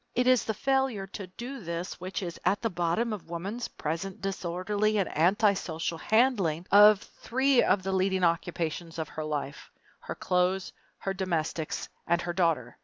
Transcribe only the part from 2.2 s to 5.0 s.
is at the bottom of woman's present disorderly